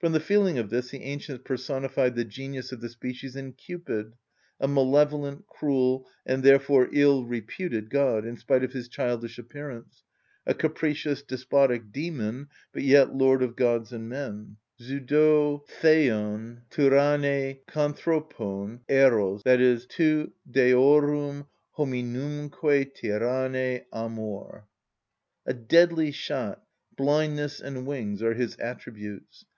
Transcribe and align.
From 0.00 0.10
the 0.10 0.18
feeling 0.18 0.58
of 0.58 0.68
this 0.68 0.90
the 0.90 1.00
ancients 1.04 1.44
personified 1.44 2.16
the 2.16 2.24
genius 2.24 2.72
of 2.72 2.80
the 2.80 2.88
species 2.88 3.36
in 3.36 3.52
Cupid, 3.52 4.14
a 4.58 4.66
malevolent, 4.66 5.46
cruel, 5.46 6.08
and 6.26 6.42
therefore 6.42 6.88
ill‐reputed 6.88 7.88
god, 7.88 8.26
in 8.26 8.36
spite 8.36 8.64
of 8.64 8.72
his 8.72 8.88
childish 8.88 9.38
appearance; 9.38 10.02
a 10.44 10.54
capricious, 10.54 11.22
despotic 11.22 11.92
demon, 11.92 12.48
but 12.72 12.82
yet 12.82 13.14
lord 13.14 13.44
of 13.44 13.54
gods 13.54 13.92
and 13.92 14.08
men: 14.08 14.56
"Συ 14.80 15.06
δ᾽ω 15.06 15.64
θεων 15.80 16.62
τυραννε 16.72 17.60
κ᾽ανθρωπων, 17.68 18.80
Ερως!" 18.88 19.86
(Tu, 19.86 20.32
deorum 20.50 21.46
hominumque 21.78 22.92
tyranne, 22.92 23.82
Amor!) 23.92 24.64
A 25.46 25.54
deadly 25.54 26.10
shot, 26.10 26.60
blindness, 26.96 27.60
and 27.60 27.86
wings 27.86 28.20
are 28.20 28.34
his 28.34 28.56
attributes. 28.56 29.44